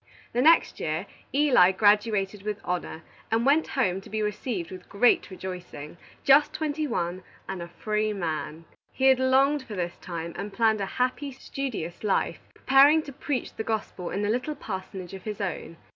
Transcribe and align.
The 0.33 0.41
next 0.41 0.79
year, 0.79 1.05
Eli 1.31 1.73
graduated 1.73 2.41
with 2.41 2.59
honor, 2.65 3.03
and 3.29 3.45
went 3.45 3.67
home, 3.77 4.01
to 4.01 4.09
be 4.09 4.23
received 4.23 4.71
with 4.71 4.89
great 4.89 5.29
rejoicing, 5.29 5.97
just 6.23 6.53
twenty 6.53 6.87
one, 6.87 7.21
and 7.47 7.61
a 7.61 7.67
free 7.67 8.11
man. 8.11 8.65
He 8.91 9.05
had 9.05 9.19
longed 9.19 9.61
for 9.61 9.75
this 9.75 9.97
time, 9.97 10.33
and 10.35 10.51
planned 10.51 10.81
a 10.81 10.87
happy, 10.97 11.31
studious 11.31 12.03
life, 12.03 12.39
preparing 12.55 13.03
to 13.03 13.13
preach 13.13 13.53
the 13.53 13.63
gospel 13.63 14.09
in 14.09 14.25
a 14.25 14.29
little 14.31 14.55
parsonage 14.55 15.13
of 15.13 15.21
his 15.25 15.39
own. 15.39 15.77